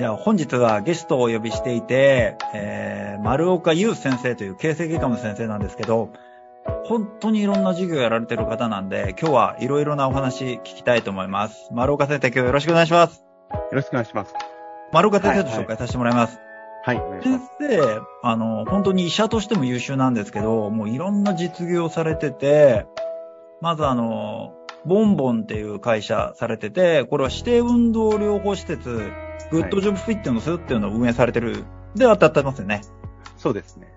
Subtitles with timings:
[0.00, 6.08] じゃあ本日はゲストをお呼びしていて、えー、丸岡優先生という形成外科の先生なんですけど、
[6.86, 11.68] 本当にいろんな授業やられてる方なんで、今日はいろいろなお話聞きたいと思います。
[11.70, 13.22] 丸岡先生、今日よろしくお願いします。
[13.50, 14.32] よろしくお願いします。
[14.90, 16.38] 丸岡先生と紹介させてもらいます。
[16.82, 17.50] はい、お願い先す。
[17.60, 22.86] 生、あの、本当に医者としても優秀なんですけど、もういろんな実業をされてて、
[23.60, 24.54] まずあの、
[24.86, 29.12] ボンボンっていう会社されてて、これは指定運動療法施設、
[29.50, 31.64] グッドジョブフィットネスっていうのを運営されてる。
[31.94, 32.82] で、当たってますよね。
[33.36, 33.88] そうですね。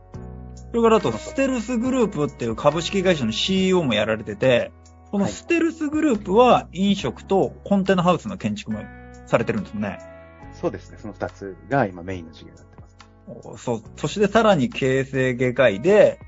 [0.71, 4.71] それからあと、ステルスグループっていう株式会社の CEO もやられてて、
[5.11, 8.81] このはいステルスグループは飲食とコンテナハウスの建築も
[9.27, 9.99] されてるんですよね。
[10.53, 10.97] そうですね。
[10.99, 12.81] その二つが今メインの授業になって
[13.51, 13.63] ます。
[13.63, 16.19] そ、そしてさらに形成外科医で、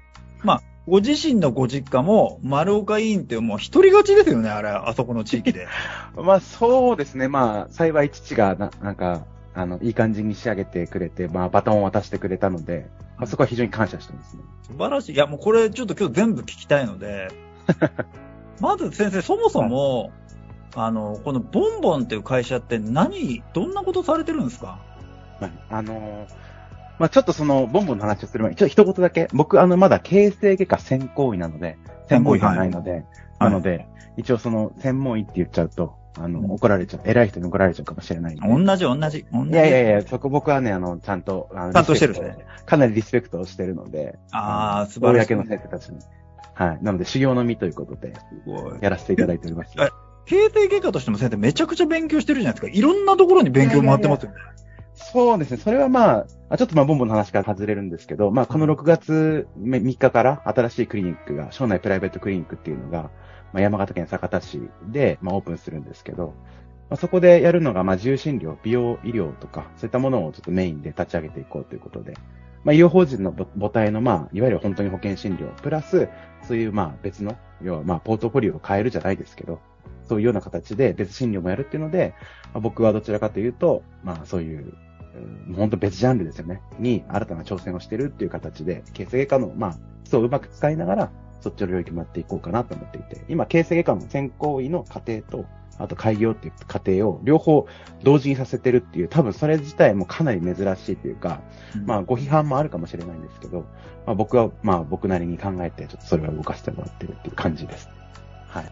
[0.44, 5.68] まあ、ご自身のご実家も丸岡医院ってもう一人勝ちですよね、あれ、あそこの地域で。
[6.16, 7.28] まあそうですね。
[7.28, 9.24] まあ幸い父がななんか、
[9.56, 14.44] あの、いい感じに仕上げてくれて、まあバトンを渡してくれたので、まあそこは非常に感謝してますね。
[14.64, 15.16] 素晴らしい。
[15.16, 17.30] いや、もうこれちょっと今日全部聞きたいので、
[18.62, 20.12] まず先生、そもそも、
[20.76, 24.78] あの、このボンボンっていう会社って何、どんなことされてるんですか？
[25.40, 25.52] はい。
[25.70, 26.45] あのー
[27.00, 33.06] まあちょっとその、ボンボンの話をする前に、ちょっと一言だけ、僕あの、まだ形成外科専攻医なので、専門医ではないので、
[33.40, 38.36] なので、一応その、専門医って言っちゃうと、あの、うん怒られちゃう、偉い人に怒られちゃうかもしれない。
[38.36, 39.26] 同じ、同じ。
[39.32, 45.34] 同じいやいやいや、そこ僕はね、あの、ちゃんと、あのちゃんとしてるねかなりリスペクトをしてるので、ああ、素晴らしい。
[45.34, 46.00] 公の先生たちに。
[46.54, 46.80] はい。
[46.82, 48.78] なので、修行の身ということで、すごい。
[48.80, 49.74] やらせていただいております。
[49.78, 49.90] え
[50.26, 52.78] 形成外科としても先生めちゃくちゃ勉強してるじゃないですか。
[52.78, 54.38] いろんなところに勉強回ってますよね。
[54.96, 55.58] そうですね。
[55.58, 63.12] それはまあ、あちょっとまあ、ボンボンの話から外れるんですけど、まあ、この6月3日から新しいクリニックが、省内プライベートクリニックっていうのが、
[63.52, 66.34] まあ、山形県酒田市で、まあ、オープンするんですけど、
[66.90, 72.14] まあ、そこでやるのが、まあ、自由診療、美容医療とか、そういったものをちょっとメインで立ち上げていこうということで、
[72.64, 76.08] まあ、医療法人の母母体の、まあ、いわゆる本当に保険診療、プラス、
[76.48, 79.60] そういう、まあ、別の、要は、まあ、ポートフォリオを変えるじゃないですけど、
[80.08, 82.14] そういうような形で別診療もやるっていうので、
[82.54, 86.62] まあ、僕はどちらかというと、まあ、そういう、うん本当別ジャンルですよね。
[86.78, 95.46] に、新たな挑戦をしてるっていう形で、形成外科の、まあ、そううまく使いながら、そっちの領域もやっていこうかなと思っていて、今、形成外科の専攻医の過程と、
[95.78, 97.68] あと開業っていう過程を両方
[98.02, 101.42] 同時にさせてるっていう、多分それ自体もかなり珍しいというか、
[101.86, 103.66] まあご批判もあるかもしれないんですけど、
[104.06, 107.90] まあ僕はまあ僕なりに考えて、ちょっとそれを動かしてもらってるっていう感じです。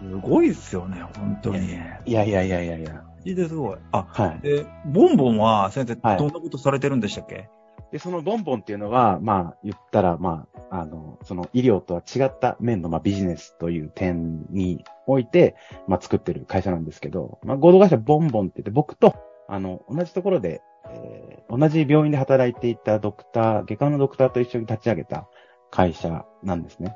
[0.03, 0.21] はい。
[0.21, 1.67] すごいっすよね、本当に。
[2.05, 3.03] いやいやいやいやいや。
[3.25, 3.77] いいですごい。
[3.91, 4.39] あ、はい。
[4.41, 7.49] で、ボンボンは先生、はいどんなことされてるんでしたっけ？
[7.91, 15.55] で、そのボンボンっていうのは、まあ、言ったら、まあ、あの、その医療とは違った面の、まあ、ビジネスという点において、
[15.87, 19.13] まあ、作ってる会社なんですけど、まあ、合同会社ボンボンって言って、僕と、
[19.47, 25.27] あの、同じところで、えー同じ病院で働いていたドクター、外科のドクターと一緒に立ち上げた
[25.69, 26.95] 会社なんですね。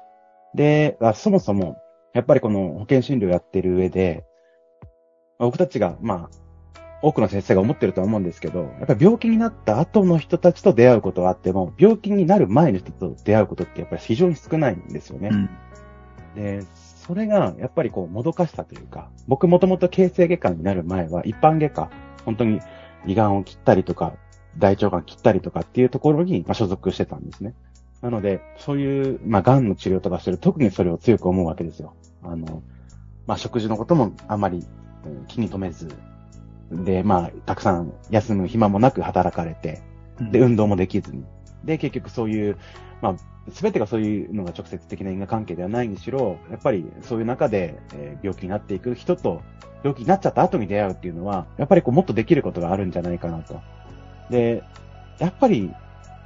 [0.55, 1.77] で、あそもそも、
[2.17, 4.25] やっぱりこの保険診療やってる上で、
[5.37, 15.29] まあ僕たちが、まあ、多くの先生が思ってるとは思うんですけど、やっぱり病気になった後の人たちと出会うことはあっても、病気になる前の人と出会うことってやっぱり非常に少ないんですよね。
[15.29, 15.47] ん。
[16.33, 21.91] で、それがやっぱりこう、もどかしさというか、僕もともと形成外科になる前は一般外科、
[22.25, 22.61] 本当に
[23.05, 24.15] 胃がんを切ったりとか、
[24.57, 27.53] 大腸がん切ったりとかっていうところに、まあ、所属してたんですね。
[28.01, 31.95] なので、そういう、まあ、癌の治療とかしてる特にそれを強く思うわけですよ。
[32.23, 32.61] あの、
[33.25, 35.87] まあ、食事のこともあまり、うん気に留めず、
[36.71, 39.81] で、まあ、たくさん休む暇もなく働かれて、
[40.31, 41.23] で、運動もできずに。
[41.63, 42.57] で、結局そういう、
[43.01, 43.15] まあ、
[43.51, 49.41] すべてがそういうのが直接的な因果関係ではないにしろ、やっぱりそういう中で、えー病気になっていく人と、
[49.83, 53.61] 病気になっちゃった後に出会うっていうのは、やっぱりこうもっとできることがあるんじゃないかなと。
[54.29, 54.63] で、
[55.19, 55.71] やっぱり、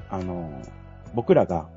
[0.09, 0.51] あの、
[1.13, 1.69] 僕らが、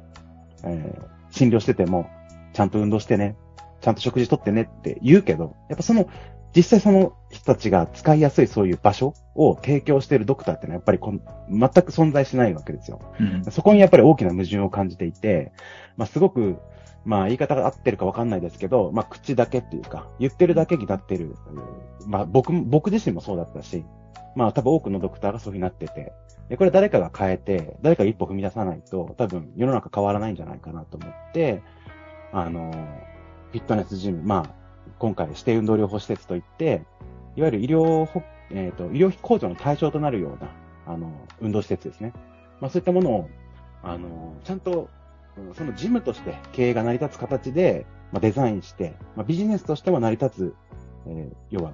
[0.64, 2.08] えー診療してても、
[2.52, 3.36] ちゃんと運動してね、
[3.80, 6.08] ちゃんと食事とってねって言うけど、やっぱその、
[6.56, 11.20] 実際その人たちが使いやすいそういう場所を提供しているドクターってのはやっぱりこん
[11.50, 13.00] 全く存在しないわけですよ。
[13.18, 15.52] うんそこにやっぱり大きな矛盾を感じていて、
[15.96, 16.58] まあすごく、
[17.04, 21.34] まあ言い方が合ってるかわかんないですけど、まあ口だけっていうか、言ってるだけになってる。
[21.50, 23.84] うんまあ僕も、僕自身もそうだったし、
[24.36, 26.12] まあ多分多くのドクターがそういうふうになってて、
[26.48, 31.62] で、これ誰かが変えて、誰か一歩踏み出さないと、多分世の中変わらないんじゃないかなと思って、
[32.32, 32.70] あの、
[33.52, 34.54] フィットネスジム、まあ、
[34.98, 36.82] 今回指定運動療法施設といって、
[37.36, 38.08] いわゆる医療、
[38.50, 40.50] えっ、ー、と、医療費控除の対象となるような、
[40.86, 42.12] あの、運動施設ですね。
[42.60, 43.30] まあそういったものを、
[43.82, 44.88] あの、ちゃんと、
[45.54, 50.54] そのジムとして経営が成り立つ形で、まあ、デザインして、まあ、ビジネスとしても成り立つ、
[51.08, 51.72] えー、要は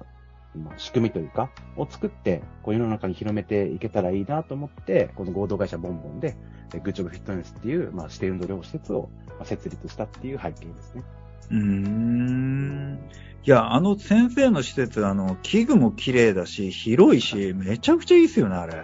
[0.55, 6.35] まあ、仕組みというか、を作って、こう世の中に広めていけたらいいなと思って、この合同会社ボンボンで、
[6.83, 9.09] グッジョブフィットネスっていう、まあ、指定運動療法施設を
[9.43, 11.03] 設立したっていう背景ですね。
[11.51, 12.99] うーん。
[13.43, 18.83] いや、あの先生の施設、あの、器具も綺麗だし、広いし、めちゃくちゃいいっすよね、あれ。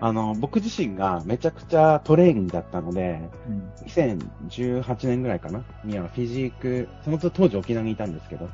[0.00, 5.64] あの、僕自身がめちゃくちゃトレーニングだったので、うん、2018年ぐらいかな？
[5.84, 8.50] にはフィジーク、その当時沖縄にいたんですけど、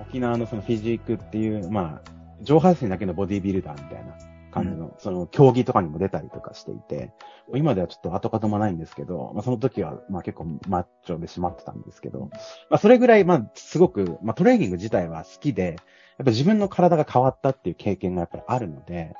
[0.00, 2.10] 沖縄のそのフィジークっていう、まあ、
[2.42, 4.14] 上半身だけのボディビルダーみたいな
[4.50, 7.12] 感じの、うん、その競技とかにも出たりとかしていて、
[7.54, 12.30] 今ではちょっと跡形もないんですけど、まあその時は、まあ結構マッチョでしまってたんですけど、
[12.70, 15.76] まあそれぐらい、まあすごく、まあトレーニング自体は好きで、
[16.18, 19.14] やっぱ自分の体が変わったっていう経験がやっぱりあるので、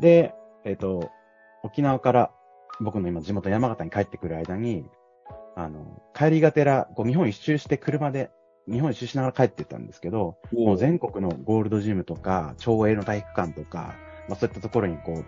[0.00, 1.10] で、えっ、ー、と、
[1.62, 2.30] 沖縄から
[2.80, 4.84] 僕の今地元山形に帰ってくる間に、
[5.54, 8.30] あの、帰りがてら、こう日本一周して車で
[8.68, 13.94] 日本一周しながら帰ってったんですけど、もう全国のゴールドジムとか、町営の体育館とか、
[14.28, 15.24] まあそういったところにこう、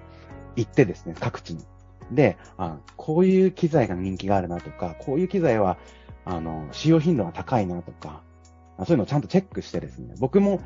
[0.57, 1.65] 行ってですね、各地に。
[2.11, 5.79] で、あこういう機材が人気があるなとか、こういう機材は、
[6.25, 8.23] あの、使用頻度が高いなとか、
[8.79, 10.61] そういうのをちゃんとチェックしてですね、僕も、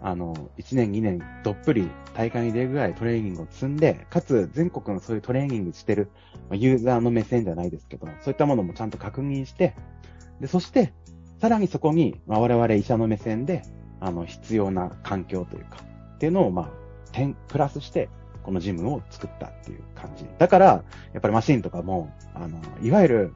[0.00, 6.10] あの、1年2年どっぷり大会に出るぐらいトレーニングを積んで、かつ全国のそういうトレーニングしてる
[6.52, 9.74] ユーザーの目線じゃないですけど、そういったものもちゃんと確認して、
[10.40, 10.92] で、そして、
[11.40, 13.62] さらにそこに、まあ、我々医者の目線で、
[14.00, 15.78] あの、必要な環境というか、
[16.16, 16.70] っていうのを、まあ、
[17.12, 18.08] 点、プラスして、
[18.42, 20.24] このジムを作ったっていう感じ。
[20.38, 20.82] だから、や
[21.18, 23.34] っぱりマシンとかも、あの、いわゆる、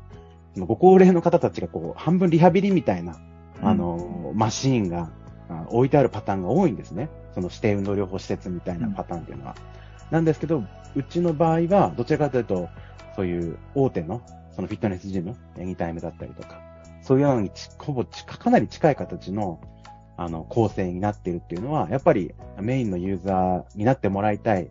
[0.57, 3.21] ご高齢の方たちがこう、半分リハビリみたいな、
[3.63, 5.11] あの、うん、マシーンが
[5.69, 7.09] 置いてあるパターンが多いんですね。
[7.35, 9.55] その指定運動療法施設みたいなパターンっていうのは。
[10.09, 10.65] うん、なんですけど、
[10.95, 12.69] うちの場合は、どちらかというと、
[13.15, 14.23] そういう大手の、
[14.55, 16.72] そのフィットネスジム、エニタイムだったりとか、
[17.03, 19.61] そういうように、ほぼ、かなり近い形の、
[20.17, 24.71] あの、構成になっているっていうのは、やっぱりメインのユーザーになってもらいたい、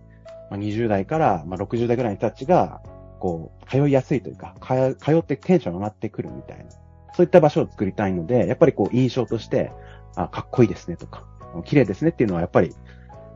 [0.50, 2.82] まあ、20代から、まあ、60代ぐらいの人たちが、
[3.20, 6.66] こう、通いやすいというか、か通ってテンション上がってくるみたいな、
[7.14, 9.72] そういった場所を作りたいので、やっぱりこう、印象として、
[10.16, 11.26] あ、かっこいいですねとか、
[11.66, 12.74] 綺麗ですねっていうのは、やっぱり、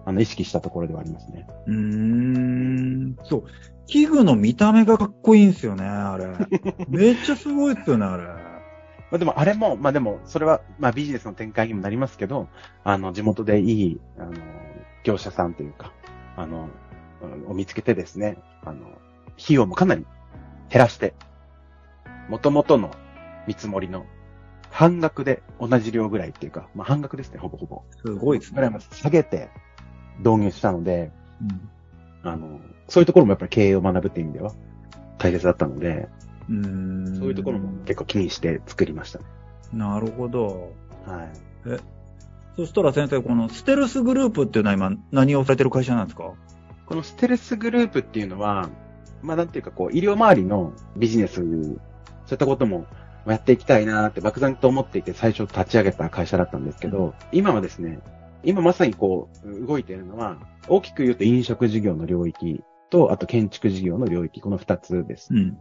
[0.05, 1.47] あの、意識したところではありますね。
[1.67, 3.43] うーん、そう。
[3.87, 6.27] 器具の見た目がかっこいいんですよね、あれ。
[6.87, 8.44] めっちゃすごいですよね、あれ。
[9.11, 12.47] まあでもあれも、まあでも、それは、まあビジネスの展開にもなりますけど、
[12.83, 14.33] あの、地元でいい、あの、
[15.03, 15.93] 業者さんというか、
[16.35, 16.69] あの、
[17.47, 18.87] を見つけてですね、あの、
[19.41, 20.05] 費用もかなり
[20.69, 21.13] 減らして、
[22.29, 22.91] 元々の
[23.47, 24.05] 見積もりの
[24.71, 27.83] 半額で同じ量ぐらいっていうか、まあ半額ですね、ほぼほぼ。
[28.05, 28.55] すごいですね。
[28.55, 29.49] ぐらいま下げて
[30.19, 31.11] 導入したので、
[32.23, 34.53] うん、あの、そういうところもやっぱり経営を学ぶっていう意味では
[35.17, 36.09] 大切だったので、
[36.49, 39.25] うんそういうところも結構気にして作りましたね。
[39.73, 40.73] なるほど。
[41.05, 41.29] はい。
[41.67, 41.79] え、
[42.55, 46.33] そしたら先生、このステルスグループっていうのは今何をされてる会社なんですか？
[46.85, 48.69] このステルスグループっていうのは、
[49.21, 51.75] まあなんていうかこう、医療周りのビジネス、そうい
[52.35, 52.85] ったことも
[53.25, 57.99] やっていきたいなって漠然と思っていて最初立ち上げた会社だったんですけど、今はですね、
[58.43, 65.33] 今まさにこう、動いているのは、大きく言うと飲食事業の領域と、あと建築事業の領域、この二つです。
[65.33, 65.57] うん。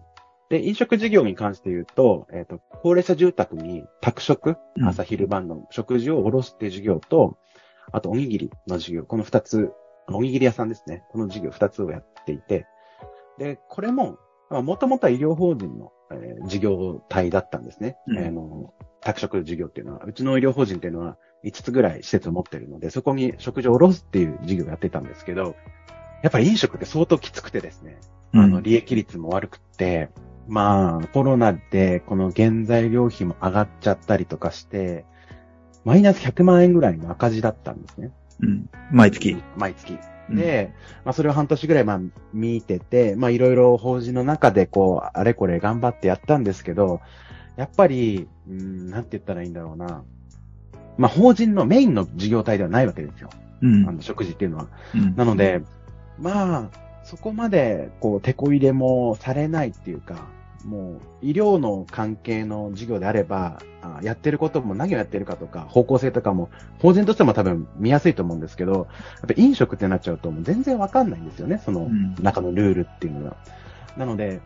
[0.51, 7.39] で、飲食事業に関して言うと、えっ、ー、と、高齢者住宅に宅食、朝昼晩の食事をおろすっていう事業と、
[7.93, 9.73] あとおにぎりの事業、この二つ、
[10.09, 11.03] おにぎり屋さんですね。
[11.11, 12.67] この事業二つをやっていて、
[13.39, 14.19] で、これも、
[14.51, 17.97] もともとは医療法人の、えー、事業体だったんですね。
[18.07, 25.57] うん、あの、宅食事業っていうのは、うちの医療法人っていうのは5つぐらい施設を持ってるので、そこに食事をおろすっていう事業をやってたんですけど、
[26.23, 27.99] やっぱり飲食って相当きつくてですね、
[28.33, 30.11] あの、利益率も悪くて、
[30.49, 35.05] まあ、コロナでこの原材料費も上がっちゃったりとかして、
[35.85, 38.13] マイナス100万円ぐらいの赤字だったんですね。
[38.41, 38.69] うん。
[38.91, 39.43] 毎月。
[39.57, 39.99] 毎月。
[40.31, 40.73] で、
[41.05, 42.01] まあそれを半年ぐらいまあ
[42.33, 47.01] 見てて、まあいろいろ法人の中でこう、あれこれ頑張ってやったんですけど、
[47.57, 50.03] やっぱり、うん、なんて言ったらいいんだろうな。
[50.97, 53.29] まあ法人のメインの事業体ではないわけですよ。
[53.63, 53.89] うん。
[53.89, 54.69] あの食事っていうのは。
[54.95, 55.63] うん、なので、
[56.19, 56.71] まあ、
[57.05, 60.27] そこまで、こう、手こ入れもされないっていうか、
[60.65, 68.87] もう医療の関係の授業であれば、あやってることも何をやってるかとか、方向性とかも、法人としても多分見やすいと思うんですけど、やっ
[69.29, 73.37] ぱ飲食ってなっちゃうともう全然わかんないんですよね、そのうん中のルールっていうのが。
[73.99, 74.41] なので、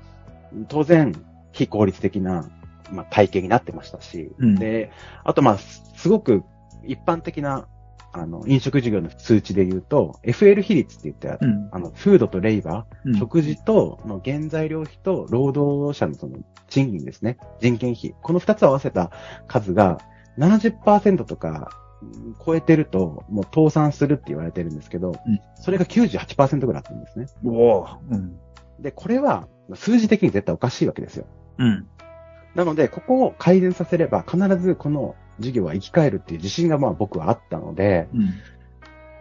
[0.68, 1.14] 当然、
[1.52, 2.48] 非効率的な、
[2.92, 4.90] まあ、体系になってましたし、うんで、
[5.24, 6.42] あとまあ、すすごく
[6.84, 7.68] 一般的な、
[8.12, 11.68] あの、飲食事業の数値で言うと、FL 比率って言って、うん。
[11.72, 16.38] あの、フードとレイバー、うん食事との原材料費と労働者のその
[16.68, 17.38] 賃金ですね。
[17.60, 18.14] 人件費。
[18.22, 19.10] この二つを合わせた
[19.46, 19.98] 数が
[20.38, 21.70] 70%とか
[22.02, 27.26] うん超えてると、もう倒産するって言われてるんですけど、うんそれが98%ぐらいあったんですね。
[27.44, 28.38] おおうん。
[28.80, 31.26] で、これは数字的に絶対おかしいわけですよ。
[31.58, 31.86] うん。
[32.54, 38.30] なので、ここを改善させれば必ずこの事業は生き返るっていう自信がまあ僕はあったので、うん。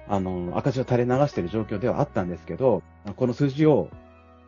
[0.10, 2.82] あの、赤字を垂れ流している状況ではあったんですけど、
[3.16, 3.90] この数字を、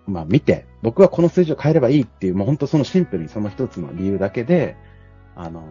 [0.08, 4.78] まあ見て、僕はこの数字を変えればいいっていう、もう本当そのシンプルにその一つの理由だけで、
[5.36, 5.64] あの、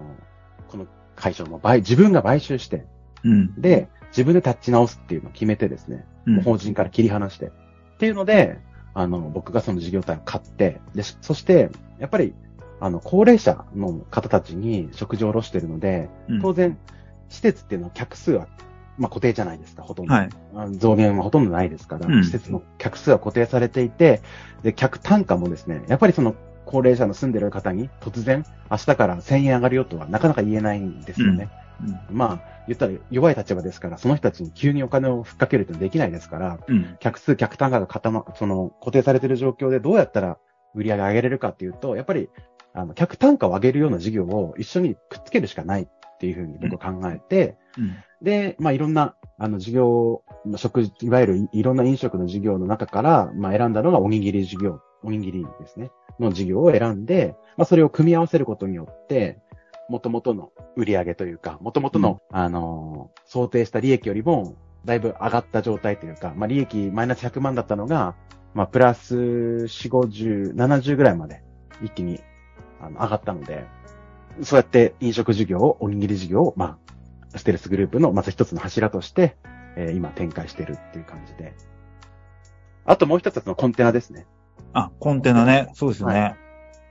[0.68, 0.86] この
[1.16, 2.86] 会社をもう買自分が買収して、
[3.24, 3.60] うん。
[3.60, 7.46] で、自分で立ち直すっていうのを決めてですね、うん法人から切り離して。
[7.46, 7.50] っ
[7.98, 8.58] ていうので、
[8.94, 12.34] あの、僕がその事業体を買って、で、しそして、やっぱり、
[12.80, 16.78] あの、高齢者の方たちに食事を卸してるので、うん当然、
[17.28, 18.46] 施設っていうのは客数は、
[18.96, 20.14] まあ固定じゃないですか、ほとんど。
[20.14, 20.30] はい。
[20.72, 24.22] 増減はほとんどないですから、うん施設の客数は固定されていて、
[24.62, 31.48] で、客単価もですね、やっぱりその高齢者の住んでる方に突然、明日から1000円上がるよとはなかなか言えないんですよね。
[32.10, 36.96] まあ、言ったら弱い立場ですから、その人たちに急にお金をふっかけるってできないですから、うん。
[37.00, 40.38] 客数、客単価が固ま、その固定されている状況でどうやったら
[40.74, 42.28] 売り上げ上げれるかっていうと、やっぱり、
[42.74, 47.96] あの、客単価を上げるような事業を一緒にくっつけるしかないっていうふうに僕は考えて、うん。
[48.22, 59.38] で、まあ、いろんな、あの、事業、まあ食事、いわゆるいいろんな飲食の事業の中から、まあ、選んだのがおにぎり事業、おにぎりですね、の事業を選んで、まあ、それを組み合わせることによって、
[59.88, 68.14] 元々の売り上げというか、元々の、あのー想定した利益よりも、だいぶ上がった状態というか、まあ、利益マイナス100万だったのが、
[68.54, 71.42] まあ、プラス4、50、70ぐらいまで
[71.82, 72.20] 一気に
[72.80, 73.66] あの上がったので、
[74.42, 76.78] そうやって飲食事業を、おにぎり事業を、ま
[77.34, 79.36] あ、ステルスグループのまず一つの柱として、
[79.76, 81.54] えー今展開してるっていう感じで。
[82.84, 84.26] あともう一つはそのコンテナですね。
[84.72, 85.70] あ、コンテナね。
[85.74, 86.36] そうですよね。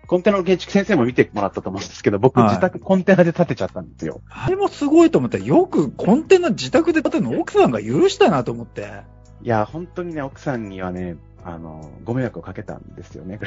[0.07, 4.21] コンテナの建築先生も見てもらったと思うんですけど、僕はい自宅コンテナで建てちゃったんですよ。
[4.29, 5.37] あれもすごいと思った。
[5.37, 9.03] よくコンテナ自宅で建てるの奥さんが許したなと思って。
[9.41, 11.17] いや、本当にね、奥さんにはね、
[11.47, 13.39] あの、ご迷惑をかけたんですよね。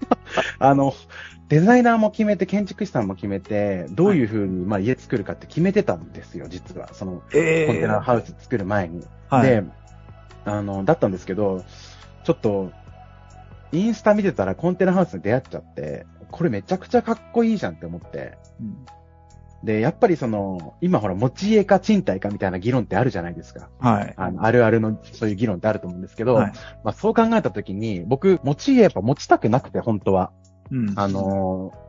[0.58, 0.94] あの、
[1.48, 6.94] デザイナーも決めて、建築士さんも決めて、どういう風に、まあ、家作るかって決めてたんですよ、実は。
[6.94, 9.04] その、えコンテナハウス作る前に。
[9.28, 9.48] はい。
[9.48, 9.64] で、
[10.46, 11.62] あの、だったんですけど、
[12.24, 12.72] ちょっと、
[13.70, 18.38] インスタ見てたらコンテナハウスに出会っちゃって、これめちゃくちゃかっこいいじゃんって思って。
[18.60, 18.86] うん
[19.64, 23.70] で、やっぱりその、今ほら、持ち家か賃貸かみたいな議論ってあるじゃないですか。
[23.78, 24.14] はい。
[24.16, 26.52] あの、あるあるの、そういう議論ってあると思うんですけど、はい
[26.84, 30.32] まあそう考えたときに、僕、持ち家やっぱ持ちたくなくて、本当は。
[30.70, 30.92] うん。
[30.96, 31.82] あのー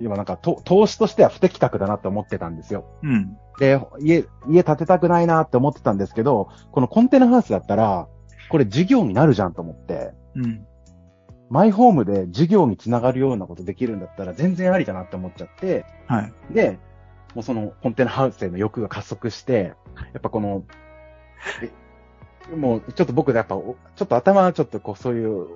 [0.00, 2.84] 今なんか、と投資としては不適格だなって思ってたんですよ。
[3.02, 3.36] うん。
[3.58, 8.06] で、家、家建てたくないなって思ってたんですけど、このコンテナハウスだったら、
[8.48, 10.64] これ事業になるじゃんと思って、うん。
[11.50, 16.32] マイホームで事業につながるようなことできるんだったら全然ありだなって思っちゃって、はい。
[16.52, 16.78] で、
[17.38, 19.74] もうそのコンテナハウスへの欲が加速して、
[20.12, 20.64] やっぱこの、
[21.62, 21.70] え
[22.56, 25.46] もうちょっと僕やっぱ、おちょっと頭はちょっとこうそういう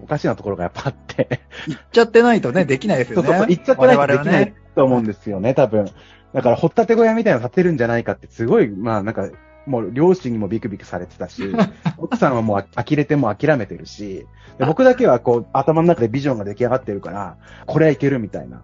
[0.00, 3.26] おかしなところがやっぱあって、行っちゃってないとね、できないですよね。
[3.26, 4.54] そうそうそう、言っちゃってないと我できない。
[4.76, 5.90] と思うんですよね、多分。
[6.32, 9.28] だから、掘ったて小屋みたいなの建てるんじゃないかって、すごい、まあなんか、
[9.66, 11.42] もう両親にもビクビクされてたし、
[11.98, 18.62] 奥さんはもうあ呆れてもう諦めてるし、で僕だけはこう、頭の中でビジョンが出来上がってるから、これはいけるみたいな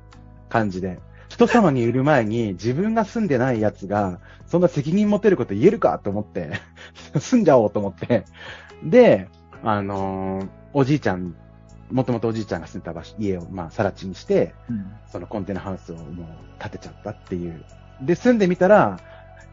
[0.49, 1.00] 感じで。
[1.38, 6.50] 人様にいる前に自分が住んでないやつが、そんな責任持てること言えるかと思って、
[7.16, 8.25] 住んじゃおうと思って。
[8.83, 9.28] で、
[9.62, 11.37] あのーおじいちゃん、
[11.92, 16.26] もともとおじいちゃんが住んでた場所、家をまあ、さら地にして、うんそのコンテナハウスをもう
[16.59, 17.64] 建てちゃったっていう。
[18.02, 18.99] で、住んでみたら、や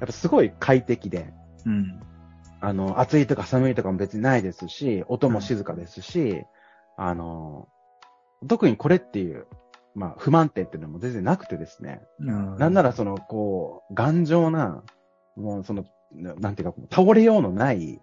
[0.06, 1.34] っぱすごい快適で、
[1.68, 2.00] うん。
[2.62, 6.46] あの、暑いとか寒いとかも別にないですし、音も静かですし、
[6.98, 7.68] あの、
[8.48, 9.46] 特にこれっていう、
[9.96, 12.02] まあ、不満点っていうのも全然なくてですね。
[12.20, 14.84] うんなんならその、こう、頑丈な、
[15.38, 18.02] もうその、ななんていうか、倒れようのない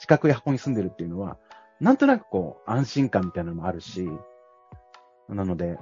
[0.00, 1.36] 四角い箱に住んでるっていうのは、
[1.80, 4.08] なんとなくこう、安心感みたいなのもあるし、
[5.28, 5.78] なので、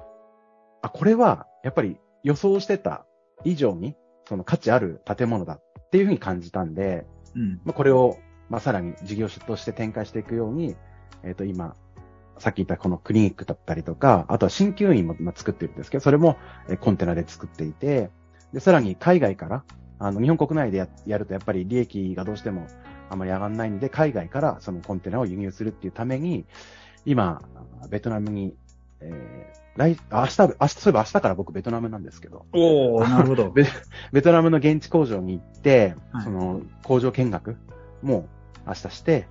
[0.83, 3.07] あ、これは、やっぱり予想してた
[3.45, 3.97] 以上に、
[4.29, 7.61] その価値ある建物だっていうふうに感じたんで、うん。
[7.65, 8.17] まあ、これを、
[8.49, 10.77] まあ、さらに事業所として展開していくように、
[11.23, 11.77] えっ、と、今、
[12.39, 16.37] さっき言ったこのクリニックだったりとか、あとは鍼灸院も今作ってるんですけど、それも
[16.69, 18.11] えコンテナで作っていて、
[18.53, 19.65] で、さらに海外から、
[19.99, 22.67] あの、日本国内でややるとやっぱり利益がどうしても
[23.09, 26.45] あまり上がらないんで、海外からそのコンテナを輸入するっていうために、
[27.05, 27.43] 今、
[27.89, 28.55] ベトナムに、
[29.01, 33.51] えー、来、あ明日、明日、そういえば明日から僕ベトナムなんですけど、おー、なるほど。
[33.51, 33.67] ベ
[34.13, 37.57] ベトナムの現地工場に行って、はいその工場見学
[38.03, 38.29] も
[38.67, 39.29] 明日して、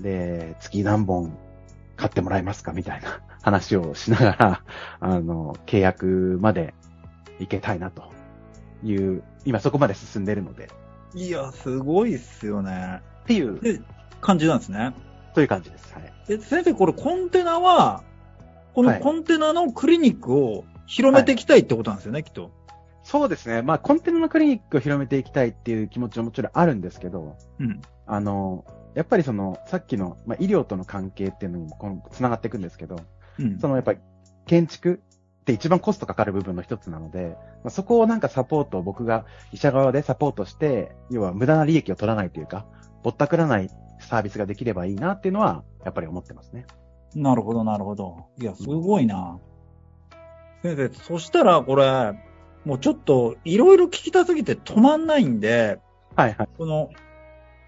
[0.00, 1.36] で、月何本
[1.96, 2.72] 買ってもらえますか？
[2.72, 4.62] みたいな 話をしながら、
[5.00, 6.74] あの、契約まで
[7.38, 8.04] 行けたいなと
[8.82, 10.68] いう、今そこまで進んでるので、
[11.14, 13.00] いや、すごいっすよね。
[13.22, 13.80] っていう、で、
[14.20, 14.94] 感じなんですね。
[15.34, 15.94] という感じです。
[15.94, 16.12] はい。
[16.28, 18.02] で、先生、これコンテナは、
[18.74, 22.50] このはいコンテナのクリニックを広めていきたいってことなんですよね、きっと。
[23.02, 23.62] そうですね。
[23.62, 27.80] まあ、コンテナのクリニックを広めていきたいっていう気持ちはもちろんあるんですけど、うん。
[28.06, 28.64] あの、
[28.96, 32.96] やっぱりその、さっきの、まあ、医療との関係っていうのにもこの、つながっていくんですけど、
[33.38, 33.58] うん。
[33.60, 33.98] そのやっぱり
[34.46, 35.02] 建築
[35.42, 42.64] って一番コストかかる部分の一つなので、まあ、そこをなんかサポートを僕が医者側でサポートして、要は無駄な利益を取らないというか、
[43.02, 43.68] ぼったくらない
[44.00, 46.64] サービスができればいいなっていうのは、やっぱり思ってますね。
[47.14, 48.26] なるほど、なるほど。
[48.40, 49.38] いや、すごいな。
[50.62, 52.14] 先生、そしたらこれ、
[52.64, 55.80] もうちょっと、いろいろ聞きたすぎて止まんないんで、
[56.16, 56.48] はいはい。
[56.56, 56.88] その、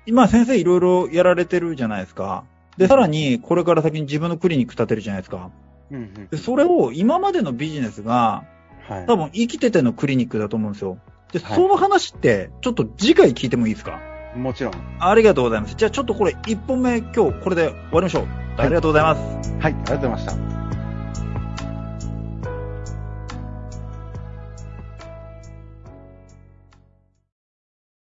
[0.09, 2.45] 今先生いろいろやられてるじゃないですか。
[2.79, 5.51] で、さらに、これから先に自分のクリニック立てるじゃないですか。
[5.91, 8.45] うんうんで、それを今までのビジネスが、
[8.89, 9.07] はい。
[9.07, 10.97] 多分生きててのクリニックだと思うんですよ。
[11.31, 14.01] で、はいその話って、ちょっと次回聞いてもいいですか？
[14.35, 14.73] もちろん。
[14.99, 15.75] ありがとうございます。
[15.77, 18.27] じゃあちょっとこれ1本目今日これで終わりましょう。
[18.57, 19.53] ありがとうございます。
[19.59, 20.58] はい、ありがとうございました。